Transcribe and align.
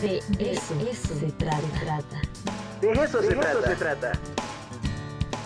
De 0.00 0.22
eso, 0.38 1.14
se 1.20 1.30
trata. 1.32 1.60
De 2.80 2.92
eso, 2.92 3.20
se, 3.20 3.34
trata. 3.74 4.12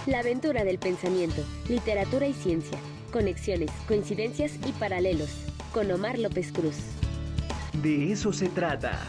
La 0.07 0.21
aventura 0.21 0.63
del 0.63 0.79
pensamiento, 0.79 1.43
literatura 1.69 2.29
y 2.29 2.33
ciencia, 2.33 2.79
conexiones, 3.13 3.71
coincidencias 3.89 4.53
y 4.65 4.71
paralelos, 4.73 5.31
con 5.73 5.91
Omar 5.91 6.19
López 6.19 6.53
Cruz. 6.53 6.77
De 7.83 8.13
eso 8.13 8.33
se 8.33 8.49
trata. 8.49 9.01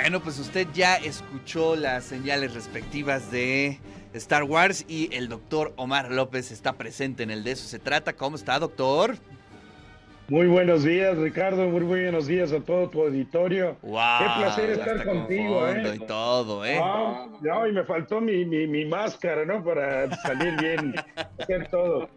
Bueno, 0.00 0.20
pues 0.20 0.38
usted 0.38 0.66
ya 0.72 0.96
escuchó 0.96 1.76
las 1.76 2.04
señales 2.04 2.54
respectivas 2.54 3.30
de 3.30 3.78
Star 4.14 4.44
Wars 4.44 4.86
y 4.88 5.14
el 5.14 5.28
doctor 5.28 5.74
Omar 5.76 6.10
López 6.10 6.50
está 6.52 6.72
presente 6.72 7.22
en 7.22 7.30
el 7.30 7.44
de 7.44 7.52
eso 7.52 7.68
se 7.68 7.78
trata. 7.78 8.14
¿Cómo 8.14 8.36
está, 8.36 8.58
doctor? 8.58 9.16
Muy 10.28 10.46
buenos 10.46 10.84
días, 10.84 11.18
Ricardo. 11.18 11.68
Muy 11.68 11.82
buenos 11.82 12.26
días 12.26 12.50
a 12.52 12.60
todo 12.60 12.88
tu 12.88 13.02
auditorio. 13.02 13.76
Wow, 13.82 14.00
Qué 14.18 14.24
placer 14.38 14.70
estar 14.70 15.04
contigo, 15.04 15.68
¿eh? 15.68 15.96
Y 15.96 15.98
todo, 16.06 16.64
¿eh? 16.64 16.80
no, 17.42 17.66
y 17.66 17.72
me 17.72 17.84
faltó 17.84 18.20
mi, 18.20 18.44
mi, 18.46 18.66
mi 18.66 18.86
máscara, 18.86 19.44
¿no? 19.44 19.62
Para 19.62 20.10
salir 20.22 20.56
bien, 20.60 20.94
hacer 21.38 21.68
todo. 21.68 22.08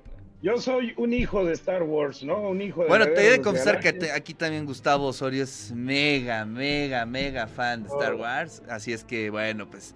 Yo 0.43 0.57
soy 0.57 0.93
un 0.97 1.13
hijo 1.13 1.45
de 1.45 1.53
Star 1.53 1.83
Wars, 1.83 2.21
¿no? 2.21 2.49
Un 2.49 2.61
hijo 2.61 2.81
de 2.81 2.89
Bueno, 2.89 3.05
te 3.05 3.25
he 3.25 3.31
de 3.31 3.41
confesar 3.41 3.79
que 3.79 4.11
aquí 4.11 4.33
también 4.33 4.65
Gustavo 4.65 5.07
Osorio 5.07 5.41
es 5.43 5.71
mega, 5.71 6.43
mega, 6.43 7.05
mega 7.05 7.47
fan 7.47 7.83
de 7.83 7.87
Star 7.87 8.15
oh. 8.15 8.17
Wars. 8.17 8.61
Así 8.67 8.91
es 8.91 9.05
que, 9.05 9.29
bueno, 9.29 9.71
pues 9.71 9.95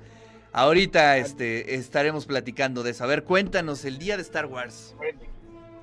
ahorita 0.54 1.18
este, 1.18 1.76
estaremos 1.76 2.26
platicando 2.26 2.82
de 2.82 2.92
eso. 2.92 3.04
A 3.04 3.08
ver, 3.08 3.26
cuéntanos 3.26 3.84
el 3.84 3.98
día 3.98 4.16
de 4.16 4.22
Star 4.22 4.46
Wars. 4.46 4.96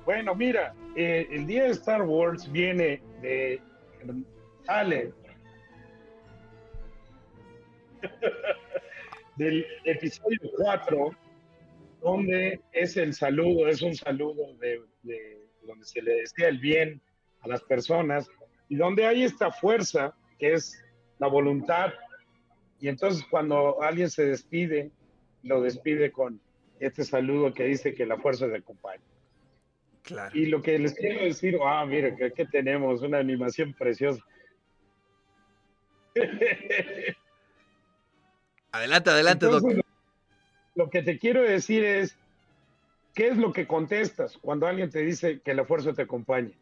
Bueno, 0.03 0.33
mira, 0.33 0.73
eh, 0.95 1.27
el 1.29 1.45
día 1.45 1.65
de 1.65 1.69
Star 1.69 2.01
Wars 2.01 2.51
viene 2.51 3.03
de. 3.21 3.61
Ale. 4.65 5.13
del 9.37 9.63
episodio 9.83 10.39
4 10.57 11.24
donde 12.05 12.61
es 12.71 12.97
el 12.97 13.15
saludo, 13.15 13.67
es 13.67 13.81
un 13.81 13.95
saludo 13.95 14.53
de, 14.59 14.79
donde 15.63 15.85
se 15.85 16.03
le 16.03 16.17
desea 16.17 16.49
el 16.49 16.59
bien 16.59 17.01
a 17.41 17.47
las 17.47 17.63
personas 17.63 18.29
y 18.69 18.75
donde 18.75 19.07
hay 19.07 19.23
esta 19.23 19.51
fuerza 19.51 20.15
que 20.37 20.53
es 20.53 20.85
la 21.17 21.25
voluntad. 21.25 21.93
Y 22.79 22.89
entonces 22.89 23.25
cuando 23.27 23.81
alguien 23.81 24.11
se 24.11 24.23
despide, 24.23 24.91
lo 25.41 25.61
despide 25.61 26.11
con 26.11 26.39
este 26.79 27.03
saludo 27.03 27.51
que 27.55 27.63
dice 27.63 27.95
que 27.95 28.05
la 28.05 28.17
fuerza 28.19 28.47
te 28.47 28.57
acompaña. 28.57 29.01
Claro. 30.03 30.37
Y 30.37 30.45
lo 30.45 30.61
que 30.61 30.77
les 30.77 30.93
quiero 30.93 31.25
decir, 31.25 31.57
ah, 31.65 31.83
mire, 31.87 32.15
que, 32.15 32.31
que 32.33 32.45
tenemos 32.45 33.01
una 33.01 33.17
animación 33.17 33.73
preciosa. 33.73 34.23
Adelante, 38.71 39.09
adelante, 39.09 39.45
doctor 39.47 39.84
que 40.95 41.03
te 41.03 41.19
quiero 41.19 41.43
decir 41.43 41.83
es, 41.83 42.15
¿qué 43.13 43.27
es 43.27 43.35
lo 43.35 43.51
que 43.51 43.67
contestas 43.67 44.37
cuando 44.37 44.65
alguien 44.65 44.89
te 44.89 44.99
dice 44.99 45.41
que 45.43 45.53
la 45.53 45.65
fuerza 45.65 45.91
te 45.91 46.03
acompañe? 46.03 46.53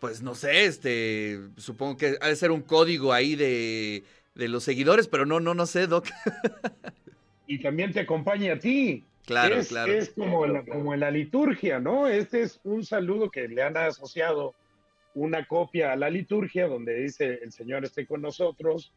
Pues 0.00 0.20
no 0.20 0.34
sé, 0.34 0.64
este, 0.64 1.38
supongo 1.58 1.96
que 1.96 2.16
ha 2.20 2.26
de 2.26 2.34
ser 2.34 2.50
un 2.50 2.62
código 2.62 3.12
ahí 3.12 3.36
de, 3.36 4.02
los 4.34 4.64
seguidores, 4.64 5.06
pero 5.06 5.26
no, 5.26 5.38
no, 5.38 5.54
no 5.54 5.64
sé, 5.64 5.86
Doc. 5.86 6.08
y 7.46 7.60
también 7.60 7.92
te 7.92 8.00
acompaña 8.00 8.54
a 8.54 8.58
ti. 8.58 9.04
Claro, 9.26 9.54
es, 9.54 9.68
claro. 9.68 9.92
Es 9.92 10.10
como, 10.10 10.42
como 10.64 10.92
en 10.92 10.98
la 10.98 11.12
liturgia, 11.12 11.78
¿no? 11.78 12.08
Este 12.08 12.42
es 12.42 12.58
un 12.64 12.84
saludo 12.84 13.30
que 13.30 13.46
le 13.46 13.62
han 13.62 13.76
asociado 13.76 14.56
una 15.14 15.46
copia 15.46 15.92
a 15.92 15.96
la 15.96 16.10
liturgia 16.10 16.66
donde 16.66 16.94
dice 16.94 17.38
el 17.44 17.52
Señor 17.52 17.84
esté 17.84 18.06
con 18.06 18.22
nosotros, 18.22 18.92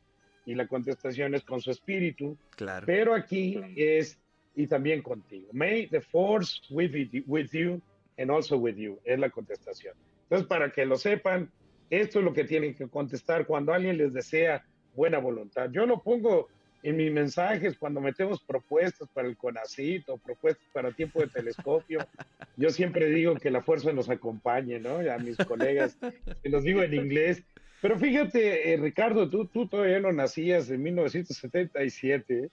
y 0.46 0.56
la 0.56 0.68
contestación 0.68 1.36
es 1.36 1.44
con 1.44 1.62
su 1.62 1.72
espíritu. 1.72 2.38
Claro. 2.56 2.86
Pero 2.86 3.14
aquí 3.14 3.60
es 3.76 4.20
y 4.56 4.68
también 4.68 5.02
contigo. 5.02 5.48
May 5.52 5.88
the 5.88 6.02
force 6.02 6.62
with 6.70 6.92
you, 6.92 7.24
with 7.26 7.50
you 7.52 7.82
and 8.18 8.30
also 8.30 8.58
with 8.58 8.76
you 8.76 9.00
es 9.04 9.20
la 9.20 9.30
contestación. 9.30 9.96
Entonces, 10.24 10.48
para 10.48 10.72
que 10.72 10.86
lo 10.86 10.96
sepan, 10.96 11.50
esto 11.90 12.20
es 12.20 12.26
lo 12.26 12.34
que 12.34 12.44
tienen 12.44 12.76
que 12.76 12.88
contestar 12.88 13.46
cuando 13.46 13.74
alguien 13.74 13.98
les 13.98 14.14
desea 14.14 14.64
buena 14.96 15.18
voluntad. 15.18 15.70
Yo 15.72 15.86
lo 15.86 16.02
pongo 16.02 16.50
en 16.84 16.98
mis 16.98 17.12
mensajes 17.12 17.78
cuando 17.78 18.02
metemos 18.02 18.44
propuestas 18.44 19.08
para 19.14 19.28
el 19.28 19.38
CONACIT 19.38 20.10
o 20.10 20.18
propuestas 20.18 20.68
para 20.74 20.92
tiempo 20.92 21.22
de 21.22 21.28
telescopio. 21.28 22.00
Yo 22.58 22.70
siempre 22.70 23.08
digo 23.08 23.36
que 23.36 23.50
la 23.50 23.62
fuerza 23.62 23.94
nos 23.94 24.10
acompañe, 24.10 24.80
¿no? 24.80 24.98
a 24.98 25.18
mis 25.18 25.38
colegas, 25.38 25.98
se 26.42 26.50
los 26.50 26.64
digo 26.64 26.84
en 26.84 26.94
inglés, 26.94 27.44
pero 27.84 28.00
fíjate, 28.00 28.72
eh, 28.72 28.78
Ricardo, 28.78 29.30
tú, 29.30 29.46
tú 29.46 29.68
todavía 29.68 30.00
no 30.00 30.14
nacías 30.14 30.70
en 30.70 30.82
1977, 30.84 32.50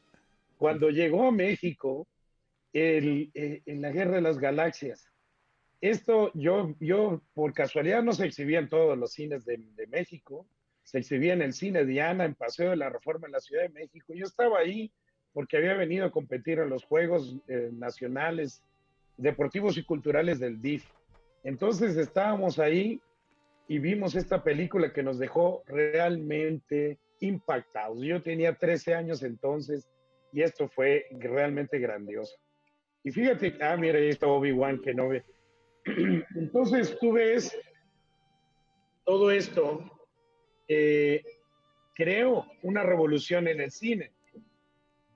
cuando 0.59 0.91
llegó 0.91 1.29
a 1.29 1.31
México 1.31 2.09
el, 2.73 3.31
eh, 3.35 3.63
en 3.65 3.81
la 3.81 3.93
Guerra 3.93 4.17
de 4.17 4.23
las 4.23 4.39
Galaxias. 4.41 5.09
Esto 5.81 6.33
yo, 6.35 6.75
yo 6.81 7.23
por 7.33 7.55
casualidad 7.55 8.03
no 8.03 8.13
se 8.13 8.27
exhibía 8.27 8.59
en 8.59 8.69
todos 8.69 8.99
los 8.99 9.13
cines 9.13 9.45
de, 9.45 9.61
México, 9.87 10.49
se 10.83 10.99
exhibía 10.99 11.35
en 11.35 11.43
el 11.43 11.53
cine 11.53 11.85
Diana, 11.85 12.25
en 12.25 12.35
Paseo 12.35 12.71
de 12.71 12.77
la 12.77 12.91
Reforma 12.91 13.29
en 13.29 13.33
la 13.35 13.41
Ciudad 13.41 13.63
de 13.63 13.69
México. 13.69 14.13
Yo 14.13 14.27
estaba 14.27 14.59
ahí 14.59 14.91
porque 15.33 15.59
había 15.59 15.75
venido 15.75 16.07
a 16.07 16.11
competir 16.11 16.59
en 16.59 16.71
los 16.71 16.83
Juegos 16.83 17.37
eh, 17.47 17.71
Nacionales, 17.73 18.65
Deportivos 19.17 19.79
y 19.79 19.85
Culturales 19.85 20.41
del 20.41 20.61
DIF. 20.61 20.87
Entonces 21.45 21.97
estábamos 21.97 22.59
ahí 22.59 23.01
y 23.71 23.79
vimos 23.79 24.17
esta 24.17 24.43
película 24.43 24.93
que 24.93 25.05
nos 25.05 25.21
dejó 25.21 25.63
realmente 25.65 26.99
impactados. 27.21 28.03
Yo 28.03 28.21
tenía 28.21 28.57
13 28.57 28.97
años 28.97 29.23
entonces 29.23 29.89
y 30.33 30.43
esto 30.43 30.69
fue 30.69 31.07
realmente 31.13 31.79
grandioso. 31.79 32.35
Y 33.05 33.13
fíjate, 33.13 33.57
ah, 33.61 33.77
mira, 33.77 34.01
ahí 34.01 34.09
está 34.09 34.27
Obi-Wan 34.27 34.81
que 34.81 34.93
no 34.93 35.11
ve. 35.11 35.25
Entonces 36.35 36.99
tú 36.99 37.13
ves 37.13 37.57
todo 39.05 39.31
esto, 39.31 39.89
eh, 40.67 41.23
creo 41.95 42.47
una 42.65 42.83
revolución 42.83 43.47
en 43.47 43.61
el 43.61 43.71
cine. 43.71 44.11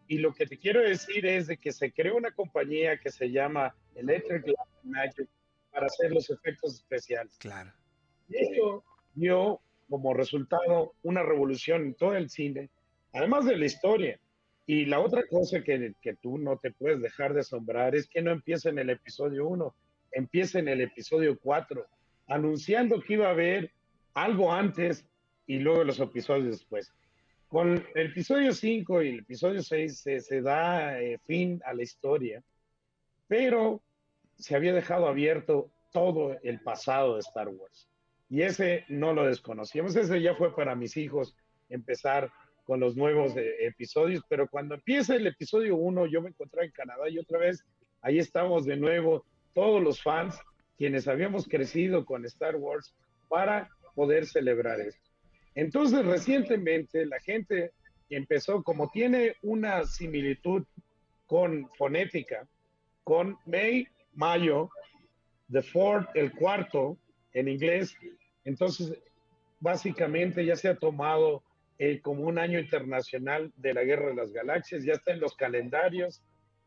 Y 0.06 0.18
lo 0.18 0.32
que 0.32 0.46
te 0.46 0.58
quiero 0.58 0.80
decir 0.80 1.26
es 1.26 1.48
de 1.48 1.56
que 1.56 1.72
se 1.72 1.90
creó 1.90 2.16
una 2.16 2.30
compañía 2.30 2.98
que 2.98 3.10
se 3.10 3.32
llama 3.32 3.74
Electric 3.96 4.46
Light 4.46 4.84
Magic 4.84 5.28
para 5.72 5.86
hacer 5.86 6.12
los 6.12 6.30
efectos 6.30 6.74
especiales. 6.76 7.36
Claro. 7.38 7.72
Y 8.28 8.36
esto 8.36 8.84
dio 9.14 9.60
como 9.88 10.14
resultado 10.14 10.94
una 11.02 11.22
revolución 11.22 11.82
en 11.82 11.94
todo 11.94 12.14
el 12.16 12.30
cine, 12.30 12.70
además 13.12 13.44
de 13.44 13.56
la 13.56 13.66
historia. 13.66 14.18
Y 14.66 14.86
la 14.86 15.00
otra 15.00 15.24
cosa 15.28 15.62
que, 15.62 15.92
que 16.00 16.14
tú 16.14 16.38
no 16.38 16.56
te 16.56 16.72
puedes 16.72 17.00
dejar 17.00 17.34
de 17.34 17.40
asombrar 17.40 17.94
es 17.94 18.08
que 18.08 18.22
no 18.22 18.30
empieza 18.30 18.70
en 18.70 18.78
el 18.78 18.90
episodio 18.90 19.46
1, 19.46 19.74
empieza 20.12 20.58
en 20.58 20.68
el 20.68 20.80
episodio 20.80 21.38
4, 21.38 21.86
anunciando 22.28 23.00
que 23.00 23.14
iba 23.14 23.26
a 23.26 23.32
haber 23.32 23.72
algo 24.14 24.52
antes 24.52 25.06
y 25.46 25.58
luego 25.58 25.84
los 25.84 26.00
episodios 26.00 26.58
después. 26.58 26.92
Con 27.48 27.86
el 27.94 28.06
episodio 28.06 28.52
5 28.52 29.02
y 29.02 29.08
el 29.10 29.18
episodio 29.20 29.62
6 29.62 30.02
se, 30.18 30.42
da 30.42 31.00
eh, 31.00 31.18
fin 31.18 31.60
a 31.64 31.74
la 31.74 31.82
historia, 31.82 32.42
pero 33.28 33.82
se 34.36 34.56
había 34.56 34.72
dejado 34.72 35.06
abierto 35.06 35.70
todo 35.92 36.36
el 36.42 36.60
pasado 36.60 37.14
de 37.14 37.20
Star 37.20 37.48
Wars. 37.48 37.88
Y 38.34 38.42
ese 38.42 38.84
no 38.88 39.12
lo 39.12 39.26
desconocíamos, 39.26 39.94
ese 39.94 40.20
ya 40.20 40.34
fue 40.34 40.52
para 40.56 40.74
mis 40.74 40.96
hijos 40.96 41.36
empezar 41.68 42.32
con 42.64 42.80
los 42.80 42.96
nuevos 42.96 43.36
eh, 43.36 43.64
episodios, 43.64 44.24
pero 44.28 44.48
cuando 44.48 44.74
empieza 44.74 45.14
el 45.14 45.28
episodio 45.28 45.76
1 45.76 46.06
yo 46.06 46.20
me 46.20 46.30
encontré 46.30 46.64
en 46.64 46.72
Canadá 46.72 47.08
y 47.08 47.16
otra 47.20 47.38
vez 47.38 47.64
ahí 48.00 48.18
estamos 48.18 48.64
de 48.64 48.76
nuevo 48.76 49.24
todos 49.52 49.80
los 49.80 50.02
fans 50.02 50.36
quienes 50.76 51.06
habíamos 51.06 51.46
crecido 51.46 52.04
con 52.04 52.24
Star 52.24 52.56
Wars 52.56 52.92
para 53.28 53.70
poder 53.94 54.26
celebrar 54.26 54.80
esto. 54.80 55.12
Entonces 55.54 56.04
recientemente 56.04 57.06
la 57.06 57.20
gente 57.20 57.70
empezó, 58.10 58.64
como 58.64 58.90
tiene 58.90 59.36
una 59.42 59.84
similitud 59.84 60.64
con 61.26 61.70
fonética, 61.78 62.48
con 63.04 63.38
May, 63.46 63.86
mayo, 64.12 64.70
the 65.52 65.62
fourth, 65.62 66.08
el 66.16 66.32
cuarto, 66.32 66.98
en 67.34 67.48
inglés. 67.48 67.96
Entonces, 68.44 68.98
básicamente 69.60 70.44
ya 70.44 70.56
se 70.56 70.68
ha 70.68 70.76
tomado 70.76 71.42
eh, 71.78 72.00
como 72.00 72.24
un 72.24 72.38
año 72.38 72.58
internacional 72.58 73.52
de 73.56 73.74
la 73.74 73.82
Guerra 73.82 74.08
de 74.08 74.14
las 74.14 74.32
Galaxias, 74.32 74.84
ya 74.84 74.92
está 74.92 75.12
en 75.12 75.20
los 75.20 75.34
calendarios, 75.36 76.22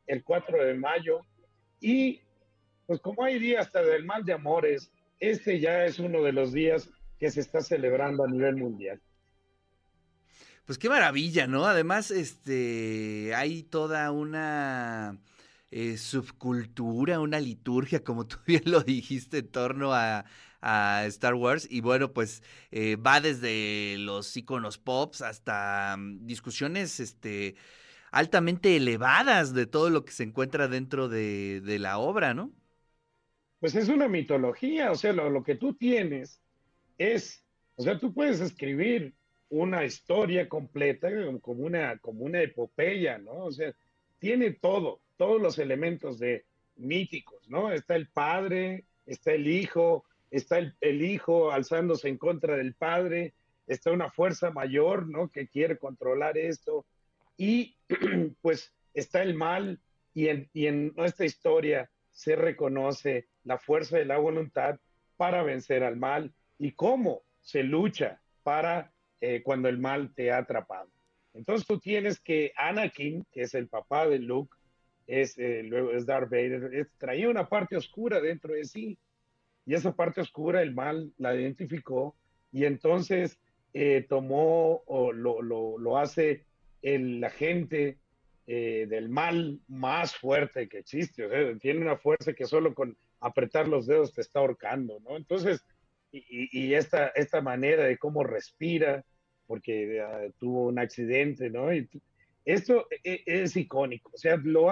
el 0.06 0.24
4 0.24 0.66
de 0.66 0.74
mayo, 0.74 1.22
y 1.80 2.22
pues 2.86 3.00
como 3.02 3.24
hay 3.24 3.40
días 3.40 3.68
hasta 3.68 3.82
del 3.84 4.06
mal 4.06 4.26
de 4.26 4.34
amores, 4.34 4.92
este 5.20 5.60
ya 5.60 5.86
es 5.86 6.00
uno 6.00 6.24
de 6.24 6.32
los 6.32 6.54
días 6.54 6.90
que 7.20 7.30
se 7.32 7.42
está 7.42 7.62
celebrando 7.62 8.24
a 8.24 8.28
nivel 8.28 8.56
mundial. 8.56 9.02
Pues 10.66 10.78
qué 10.78 10.90
maravilla, 10.90 11.48
¿no? 11.48 11.66
Además, 11.66 12.12
este, 12.12 13.34
hay 13.36 13.64
toda 13.64 14.12
una 14.12 15.18
eh, 15.72 15.98
subcultura, 15.98 17.20
una 17.20 17.40
liturgia, 17.40 18.04
como 18.04 18.26
tú 18.26 18.38
bien 18.48 18.64
lo 18.66 18.82
dijiste, 18.82 19.40
en 19.40 19.48
torno 19.50 19.94
a, 19.94 20.26
Star 21.06 21.36
Wars. 21.36 21.68
Y 21.70 21.82
bueno, 21.82 22.12
pues 22.12 22.44
eh, 22.72 22.98
va 22.98 23.22
desde 23.22 23.96
los 24.00 24.36
iconos 24.36 24.78
pops 24.78 25.22
hasta 25.22 25.96
mm, 25.98 26.26
discusiones 26.26 27.00
este, 27.00 27.56
altamente 28.12 28.76
elevadas 28.76 29.54
de 29.54 29.66
todo 29.66 29.90
lo 29.90 30.04
que 30.04 30.12
se 30.12 30.24
encuentra 30.24 30.68
dentro 30.68 31.08
de, 31.08 31.62
la 31.80 32.00
obra, 32.00 32.34
¿no? 32.34 32.52
Pues 33.60 33.76
es 33.76 33.88
una 33.88 34.08
mitología, 34.08 34.92
o 34.92 34.96
sea, 34.96 35.14
lo, 35.14 35.30
lo 35.30 35.44
que 35.44 35.56
tú 35.56 35.74
tienes 35.74 36.42
es, 36.98 37.46
o 37.76 37.84
sea, 37.84 37.98
tú 37.98 38.14
puedes 38.14 38.42
escribir 38.42 39.16
una 39.50 39.86
historia 39.86 40.50
completa 40.50 41.10
como 41.42 41.64
una, 41.64 41.98
como 42.00 42.26
una 42.26 42.42
epopeya, 42.42 43.18
¿no? 43.18 43.46
O 43.46 43.52
sea, 43.52 43.74
tiene 44.20 44.52
todo, 44.52 45.02
todos 45.18 45.42
los 45.42 45.60
elementos 45.60 46.20
de 46.20 46.46
míticos, 46.76 47.50
¿no? 47.50 47.72
Está 47.72 47.96
el 47.96 48.08
padre, 48.08 48.86
está 49.06 49.34
el 49.34 49.48
hijo, 49.48 50.06
está 50.32 50.58
el, 50.58 51.02
hijo 51.02 51.52
alzándose 51.52 52.08
en 52.08 52.18
contra 52.18 52.56
del 52.56 52.74
padre, 52.74 53.34
está 53.68 53.92
una 53.92 54.10
fuerza 54.10 54.52
mayor, 54.52 55.08
¿no? 55.08 55.30
Que 55.30 55.48
quiere 55.48 55.78
controlar 55.78 56.38
esto, 56.38 56.86
y 57.38 57.76
pues 58.42 58.74
está 58.94 59.22
el 59.22 59.34
mal, 59.34 59.80
y 60.14 60.30
en, 60.30 60.50
y 60.54 60.68
en 60.68 60.94
nuestra 60.96 61.26
historia 61.26 61.90
se 62.12 62.36
reconoce 62.36 63.28
la 63.44 63.58
fuerza 63.58 63.98
de 63.98 64.06
la 64.06 64.18
voluntad 64.18 64.80
para 65.18 65.44
vencer 65.44 65.84
al 65.84 65.98
mal 65.98 66.34
y 66.58 66.72
cómo 66.72 67.22
se 67.42 67.64
lucha 67.64 68.22
para 68.44 68.92
eh, 69.22 69.42
cuando 69.44 69.70
el 69.70 69.78
mal 69.78 70.14
te 70.14 70.32
ha 70.32 70.40
atrapado. 70.40 70.90
Entonces 71.34 71.68
tú 71.68 71.80
tienes 71.80 72.20
que 72.20 72.54
Anakin, 72.56 73.26
que 73.32 73.42
es 73.42 73.54
el 73.54 73.68
papá 73.68 74.08
de 74.08 74.20
Luke, 74.20 74.57
es, 75.08 75.38
eh, 75.38 75.64
luego 75.64 75.92
es 75.92 76.06
Darth 76.06 76.30
Vader, 76.30 76.88
traía 76.98 77.30
una 77.30 77.50
parte 77.50 77.76
oscura 77.76 78.22
dentro 78.22 78.54
de 78.54 78.66
sí. 78.66 78.98
Y 79.66 79.74
esa 79.74 79.96
parte 79.96 80.22
oscura 80.22 80.62
el 80.62 80.74
mal 80.74 81.12
la 81.18 81.36
identificó 81.36 82.16
y 82.52 82.66
entonces 82.66 83.38
eh, 83.74 84.06
tomó 84.08 84.84
o 84.86 85.12
lo, 85.12 85.42
lo, 85.42 85.98
hace 85.98 86.46
el 86.82 87.22
agente 87.24 87.98
del 88.46 89.10
mal 89.10 89.60
más 89.68 90.16
fuerte 90.16 90.70
que 90.70 90.78
existe. 90.78 91.28
Tiene 91.60 91.82
una 91.82 91.98
fuerza 91.98 92.32
que 92.32 92.46
solo 92.46 92.74
con 92.74 92.98
apretar 93.20 93.68
los 93.68 93.88
dedos 93.88 94.14
te 94.14 94.22
está 94.22 94.40
ahorcando, 94.40 95.00
¿no? 95.02 95.18
Entonces, 95.18 95.66
y, 96.12 96.74
esta, 96.74 97.08
esta 97.10 97.42
manera 97.42 97.84
de 97.84 97.98
cómo 97.98 98.24
respira, 98.24 99.04
porque 99.46 100.02
ah, 100.02 100.28
tuvo 100.40 100.68
un 100.68 100.80
accidente, 100.80 101.50
¿no? 101.50 101.70
Esto 102.48 102.88
e, 102.90 103.24
e, 103.26 103.44
es, 103.44 103.56
icónico, 103.58 104.10
o 104.14 104.18
sea, 104.18 104.38
lo, 104.38 104.72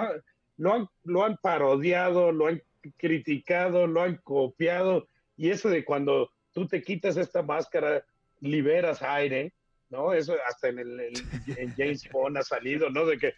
lo, 0.56 0.72
han, 0.72 0.88
lo 1.04 1.24
han 1.24 1.36
parodiado, 1.36 2.32
lo 2.32 2.46
han 2.46 2.62
criticado, 2.96 3.86
lo 3.86 4.02
han 4.02 4.16
copiado, 4.16 5.08
y 5.36 5.50
eso 5.50 5.68
de 5.68 5.84
cuando 5.84 6.32
tú 6.52 6.66
te 6.66 6.82
quitas 6.82 7.18
esta 7.18 7.42
máscara, 7.42 8.02
liberas 8.40 9.02
aire, 9.02 9.52
¿no? 9.90 10.14
Eso 10.14 10.36
hasta 10.48 10.68
en 10.68 10.78
el, 10.78 11.12
James 11.76 12.08
Bond 12.10 12.38
ha 12.38 12.42
salido, 12.42 12.88
¿no? 12.88 13.04
De 13.04 13.18
que 13.18 13.34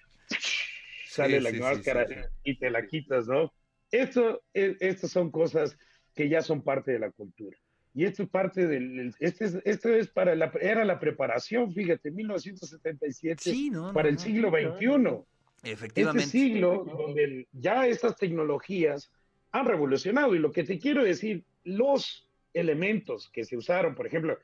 sale 1.08 1.40
la 1.40 1.52
máscara 1.52 2.06
y 2.44 2.54
te 2.56 2.70
la 2.70 2.86
quitas, 2.86 3.26
¿no? 3.26 3.52
Esto, 3.90 4.42
e, 4.54 4.76
estas 4.78 5.10
son 5.10 5.32
cosas 5.32 5.76
que 6.14 6.28
ya 6.28 6.42
son 6.42 6.62
parte 6.62 6.92
de 6.92 7.00
la 7.00 7.10
cultura. 7.10 7.58
Y 7.94 8.04
esto 8.04 8.22
es 8.22 8.28
parte 8.28 8.66
del, 8.66 9.14
este 9.18 9.44
es, 9.46 9.58
esto 9.64 9.88
es 9.88 10.08
para 10.08 10.34
la, 10.34 10.52
era 10.60 10.84
la 10.84 11.00
preparación, 11.00 11.72
fíjate, 11.72 12.10
1977, 12.10 13.52
para 13.92 14.08
el 14.08 14.18
siglo 14.18 14.50
XXI. 14.50 15.24
Efectivamente. 15.62 16.24
Este 16.24 16.38
siglo 16.38 16.84
donde 16.84 17.48
ya 17.52 17.86
estas 17.86 18.16
tecnologías 18.16 19.10
han 19.50 19.66
revolucionado. 19.66 20.34
Y 20.34 20.38
lo 20.38 20.52
que 20.52 20.64
te 20.64 20.78
quiero 20.78 21.04
decir, 21.04 21.44
los 21.64 22.28
elementos 22.54 23.28
que 23.30 23.44
se 23.44 23.56
usaron, 23.56 23.94
por 23.94 24.06
ejemplo, 24.06 24.38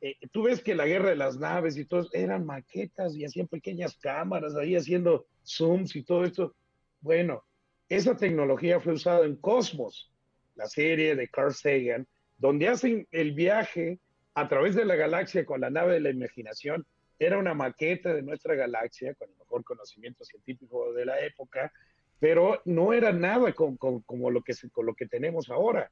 eh, 0.00 0.16
tú 0.32 0.44
ves 0.44 0.62
que 0.62 0.74
la 0.74 0.86
guerra 0.86 1.10
de 1.10 1.16
las 1.16 1.38
naves 1.38 1.76
y 1.76 1.84
todo, 1.84 2.08
eran 2.12 2.44
maquetas 2.44 3.16
y 3.16 3.24
hacían 3.24 3.48
pequeñas 3.48 3.96
cámaras 3.96 4.54
ahí 4.56 4.76
haciendo 4.76 5.26
zooms 5.44 5.96
y 5.96 6.02
todo 6.02 6.24
esto. 6.24 6.54
Bueno, 7.00 7.44
esa 7.88 8.16
tecnología 8.16 8.80
fue 8.80 8.94
usada 8.94 9.24
en 9.24 9.36
Cosmos, 9.36 10.12
la 10.54 10.66
serie 10.66 11.16
de 11.16 11.28
Carl 11.28 11.54
Sagan, 11.54 12.06
donde 12.38 12.68
hacen 12.68 13.06
el 13.10 13.32
viaje 13.32 13.98
a 14.34 14.48
través 14.48 14.74
de 14.74 14.84
la 14.84 14.96
galaxia 14.96 15.44
con 15.44 15.60
la 15.60 15.70
nave 15.70 15.94
de 15.94 16.00
la 16.00 16.10
imaginación. 16.10 16.84
Era 17.18 17.38
una 17.38 17.54
maqueta 17.54 18.12
de 18.12 18.22
nuestra 18.22 18.54
galaxia, 18.54 19.14
con 19.14 19.30
el 19.30 19.36
mejor 19.36 19.64
conocimiento 19.64 20.24
científico 20.24 20.92
de 20.92 21.06
la 21.06 21.20
época, 21.20 21.72
pero 22.18 22.60
no 22.64 22.92
era 22.92 23.12
nada 23.12 23.52
con, 23.52 23.76
como 23.76 24.30
lo 24.30 24.42
que, 24.42 24.54
con 24.72 24.86
lo 24.86 24.94
que 24.94 25.06
tenemos 25.06 25.48
ahora. 25.50 25.90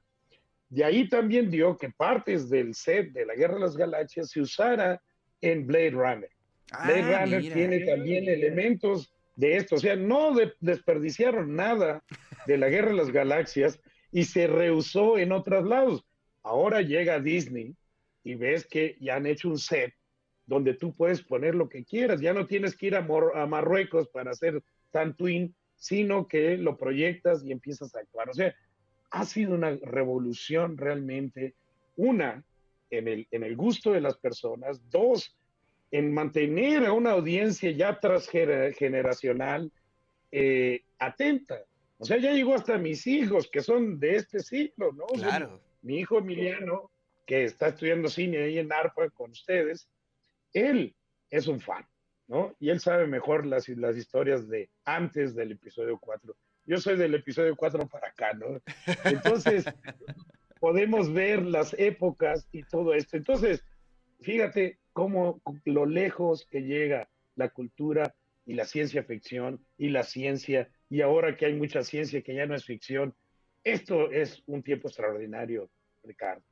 De 0.69 0.85
ahí 0.85 1.09
también 1.09 1.51
dio 1.51 1.77
que 1.77 1.91
partes 1.91 2.49
del 2.49 2.75
set 2.75 3.13
de 3.13 3.27
la 3.27 3.35
Guerra 3.35 3.55
de 3.55 3.61
las 3.61 3.77
Galaxias 3.77 4.31
se 4.31 4.41
usara 4.41 5.01
en 5.41 5.67
Blade 5.67 5.91
Runner. 5.91 6.31
Ah, 6.73 6.87
Blade 6.87 7.25
Runner 7.25 7.53
tiene 7.53 7.81
también 7.81 8.29
elementos 8.29 9.13
de 9.37 9.57
esto, 9.57 9.77
o 9.77 9.79
sea, 9.79 9.97
no 9.97 10.35
desperdiciaron 10.61 11.55
nada 11.55 12.03
de 12.47 12.59
la 12.59 12.69
Guerra 12.69 12.89
de 12.89 12.97
las 12.97 13.11
Galaxias 13.11 13.81
y 14.11 14.25
se 14.25 14.47
reusó 14.47 15.19
en 15.19 15.33
otros 15.33 15.67
lados. 15.67 16.05
Ahora 16.43 16.83
llega 16.83 17.21
Disney 17.21 17.75
y 18.25 18.35
ves 18.35 18.67
que 18.67 18.97
ya 19.01 19.17
han 19.17 19.27
hecho 19.27 19.49
un 19.49 19.59
set 19.59 19.95
donde 20.47 20.75
tú 20.75 20.95
puedes 20.95 21.23
poner 21.23 21.55
lo 21.55 21.69
que 21.69 21.85
quieras. 21.85 22.21
Ya 22.21 22.33
no 22.33 22.47
tienes 22.47 22.77
que 22.77 22.87
ir 22.87 22.97
a, 22.97 23.03
Marruecos 23.47 24.09
para 24.09 24.33
hacer 24.33 24.63
Twin, 25.17 25.55
sino 25.77 26.27
que 26.27 26.57
lo 26.57 26.77
proyectas 26.77 27.45
y 27.45 27.53
empiezas 27.53 27.95
a 27.95 28.01
actuar. 28.01 28.29
O 28.29 28.35
sea, 28.35 28.55
ha 29.11 29.25
sido 29.25 29.55
una 29.55 29.79
revolución 29.83 30.77
realmente. 30.77 31.55
Una, 31.97 32.43
en 32.91 33.09
el, 33.09 33.29
en 33.31 33.45
el 33.45 33.57
gusto 33.57 33.93
de 33.93 34.01
las 34.01 34.17
personas. 34.17 34.81
Dos, 34.91 35.37
en 35.91 36.13
mantener 36.13 36.85
a 36.87 36.93
una 36.93 37.13
audiencia 37.13 37.71
ya 37.71 38.01
transgeneracional 38.01 39.71
eh, 40.31 40.83
atenta. 40.99 41.61
O 41.99 42.05
sea, 42.05 42.19
ya 42.19 42.33
llegó 42.33 42.55
hasta 42.55 42.79
mis 42.79 43.07
hijos, 43.07 43.49
que 43.49 43.61
son 43.61 44.01
de 44.01 44.17
este 44.17 44.41
siglo, 44.41 44.93
¿no? 44.93 45.07
Claro 45.07 45.61
mi 45.83 45.99
hijo 45.99 46.19
Emiliano, 46.19 46.91
que 47.27 47.45
está 47.45 47.69
estudiando 47.69 48.09
cine 48.09 48.39
ahí 48.39 48.59
en 48.59 48.73
ARPA 48.73 49.11
con 49.11 49.31
ustedes, 49.31 49.89
él 50.53 50.95
es 51.31 51.47
un 51.47 51.61
fan, 51.61 51.87
¿no? 52.27 52.55
Y 52.59 52.71
él 52.71 52.81
sabe 52.81 53.07
mejor 53.07 53.47
las, 53.47 53.69
las 53.69 53.97
historias 53.97 54.49
de 54.49 54.71
antes 54.85 55.35
del 55.35 55.53
episodio 55.53 55.99
4. 55.99 56.35
Yo 56.65 56.79
soy 56.79 56.97
del 56.97 57.15
episodio 57.15 57.57
4 57.57 57.89
para 57.89 58.09
acá, 58.09 58.33
¿no? 58.35 58.61
Entonces, 59.05 59.65
podemos 60.61 61.13
ver 61.13 61.43
las 61.43 61.75
épocas 61.79 62.49
y 62.53 62.63
todo 62.63 62.95
esto. 62.95 63.17
Entonces, 63.17 63.65
fíjate 64.21 64.79
cómo 64.93 65.43
lo 65.65 65.87
lejos 65.87 66.47
que 66.47 66.63
llega 66.63 67.09
la 67.35 67.49
cultura 67.49 68.15
y 68.45 68.55
la 68.55 68.65
ciencia 68.65 69.03
ficción 69.03 69.65
y 69.77 69.89
la 69.89 70.05
ciencia, 70.05 70.71
y 70.89 71.01
ahora 71.01 71.37
que 71.37 71.47
hay 71.47 71.55
mucha 71.55 71.83
ciencia 71.83 72.23
que 72.23 72.35
ya 72.35 72.47
no 72.47 72.55
es 72.55 72.65
ficción, 72.65 73.15
esto 73.65 74.11
es 74.11 74.43
un 74.47 74.63
tiempo 74.63 74.89
extraordinario, 74.89 75.71
Ricardo. 76.03 76.43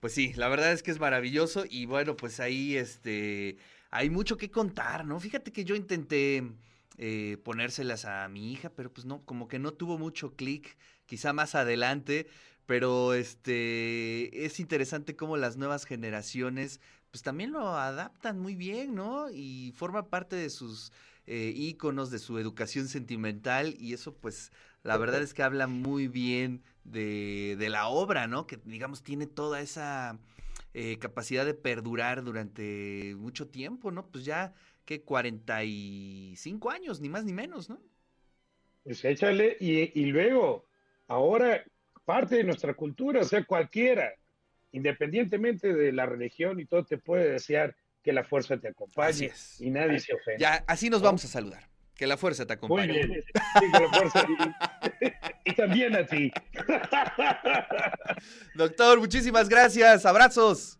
Pues 0.00 0.14
sí, 0.14 0.32
la 0.34 0.48
verdad 0.48 0.72
es 0.72 0.82
que 0.82 0.90
es 0.90 0.98
maravilloso 0.98 1.64
y 1.68 1.86
bueno, 1.86 2.16
pues 2.16 2.40
ahí 2.40 2.76
este 2.76 3.58
hay 3.90 4.08
mucho 4.08 4.36
que 4.36 4.50
contar, 4.50 5.04
¿no? 5.04 5.20
Fíjate 5.20 5.52
que 5.52 5.64
yo 5.64 5.74
intenté 5.74 6.42
eh, 6.96 7.36
ponérselas 7.44 8.04
a 8.04 8.28
mi 8.28 8.52
hija, 8.52 8.70
pero 8.70 8.92
pues 8.92 9.04
no, 9.04 9.24
como 9.24 9.48
que 9.48 9.58
no 9.58 9.72
tuvo 9.72 9.98
mucho 9.98 10.36
clic, 10.36 10.76
quizá 11.06 11.32
más 11.32 11.54
adelante, 11.54 12.26
pero 12.66 13.14
este 13.14 14.44
es 14.46 14.60
interesante 14.60 15.16
cómo 15.16 15.36
las 15.36 15.56
nuevas 15.56 15.84
generaciones 15.84 16.80
pues 17.10 17.22
también 17.22 17.50
lo 17.52 17.76
adaptan 17.76 18.38
muy 18.38 18.54
bien, 18.54 18.94
¿no? 18.94 19.28
Y 19.30 19.72
forma 19.76 20.08
parte 20.08 20.36
de 20.36 20.48
sus 20.48 20.92
eh, 21.26 21.76
de 22.10 22.18
su 22.18 22.38
educación 22.38 22.88
sentimental 22.88 23.74
y 23.78 23.92
eso 23.92 24.14
pues 24.14 24.52
la 24.82 24.96
verdad 24.96 25.22
es 25.22 25.34
que 25.34 25.42
habla 25.42 25.66
muy 25.66 26.08
bien 26.08 26.62
de, 26.84 27.56
de 27.58 27.68
la 27.68 27.88
obra, 27.88 28.26
¿no? 28.26 28.46
Que 28.46 28.58
digamos 28.64 29.02
tiene 29.02 29.26
toda 29.26 29.60
esa 29.60 30.18
eh, 30.74 30.98
capacidad 30.98 31.44
de 31.44 31.54
perdurar 31.54 32.22
durante 32.22 33.14
mucho 33.16 33.48
tiempo, 33.48 33.90
¿no? 33.90 34.06
Pues 34.06 34.24
ya 34.24 34.54
que 34.84 35.02
45 35.02 36.70
años, 36.70 37.00
ni 37.00 37.08
más 37.08 37.24
ni 37.24 37.32
menos, 37.32 37.68
¿no? 37.68 37.80
Pues 38.84 39.04
échale, 39.04 39.56
y, 39.60 40.00
y 40.00 40.06
luego, 40.06 40.64
ahora 41.06 41.62
parte 42.04 42.36
de 42.36 42.44
nuestra 42.44 42.74
cultura, 42.74 43.20
o 43.20 43.24
sea, 43.24 43.44
cualquiera 43.44 44.14
independientemente 44.72 45.74
de 45.74 45.92
la 45.92 46.06
religión 46.06 46.60
y 46.60 46.66
todo, 46.66 46.84
te 46.84 46.98
puede 46.98 47.30
desear 47.32 47.74
que 48.02 48.12
la 48.12 48.24
fuerza 48.24 48.58
te 48.58 48.68
acompañe 48.68 49.32
y 49.58 49.70
nadie 49.70 49.98
se 49.98 50.14
ofenda. 50.14 50.38
Ya, 50.38 50.64
así 50.66 50.90
nos 50.90 51.02
vamos 51.02 51.24
a 51.24 51.28
saludar. 51.28 51.69
Que 52.00 52.06
la 52.06 52.16
fuerza 52.16 52.46
te 52.46 52.56
Muy 52.56 52.80
acompañe. 52.80 53.06
bien. 53.06 53.22
Sí, 53.22 53.70
que 53.70 53.78
la 53.78 53.88
fuerza- 53.90 54.26
y, 55.44 55.44
y 55.50 55.54
también 55.54 55.94
a 55.94 56.06
ti. 56.06 56.32
Doctor, 58.54 58.98
muchísimas 59.00 59.50
gracias. 59.50 60.06
Abrazos. 60.06 60.78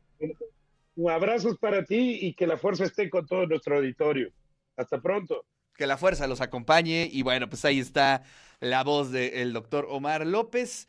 Un 0.96 1.10
abrazo 1.10 1.54
para 1.58 1.84
ti 1.84 2.20
y 2.22 2.32
que 2.32 2.46
la 2.46 2.56
fuerza 2.56 2.84
esté 2.84 3.10
con 3.10 3.26
todo 3.26 3.46
nuestro 3.46 3.76
auditorio. 3.76 4.30
Hasta 4.78 4.98
pronto. 4.98 5.44
Que 5.74 5.86
la 5.86 5.98
fuerza 5.98 6.26
los 6.26 6.40
acompañe. 6.40 7.06
Y 7.12 7.20
bueno, 7.20 7.50
pues 7.50 7.66
ahí 7.66 7.80
está 7.80 8.22
la 8.60 8.82
voz 8.82 9.12
del 9.12 9.52
doctor 9.52 9.88
Omar 9.90 10.26
López. 10.26 10.88